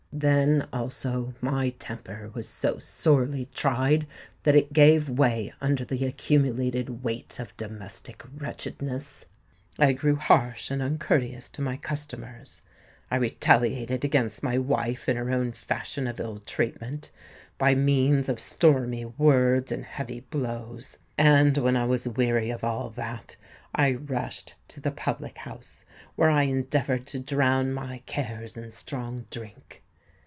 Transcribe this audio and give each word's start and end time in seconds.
Then 0.13 0.67
also 0.73 1.33
my 1.39 1.69
temper 1.79 2.29
was 2.33 2.45
so 2.47 2.77
sorely 2.79 3.45
tried 3.53 4.05
that 4.43 4.57
it 4.57 4.73
gave 4.73 5.07
way 5.07 5.53
under 5.61 5.85
the 5.85 6.03
accumulated 6.05 7.01
weight 7.01 7.39
of 7.39 7.55
domestic 7.55 8.21
wretchedness. 8.35 9.25
I 9.79 9.93
grew 9.93 10.17
harsh 10.17 10.69
and 10.69 10.81
uncourteous 10.81 11.47
to 11.51 11.61
my 11.61 11.77
customers; 11.77 12.61
I 13.09 13.15
retaliated 13.15 14.03
against 14.03 14.43
my 14.43 14.57
wife 14.57 15.07
in 15.07 15.15
her 15.15 15.31
own 15.31 15.53
fashion 15.53 16.07
of 16.07 16.19
ill 16.19 16.39
treatment—by 16.39 17.73
means 17.73 18.27
of 18.27 18.39
stormy 18.41 19.05
words 19.05 19.71
and 19.71 19.85
heavy 19.85 20.19
blows; 20.19 20.97
and, 21.17 21.57
when 21.57 21.77
I 21.77 21.85
was 21.85 22.05
weary 22.09 22.49
of 22.49 22.65
all 22.65 22.89
that, 22.91 23.37
I 23.73 23.91
rushed 23.93 24.55
to 24.67 24.81
the 24.81 24.91
public 24.91 25.37
house, 25.37 25.85
where 26.17 26.29
I 26.29 26.43
endeavoured 26.43 27.07
to 27.07 27.19
drown 27.19 27.71
my 27.71 27.99
cares 28.05 28.57
in 28.57 28.69
strong 28.71 29.25
drink. 29.31 29.81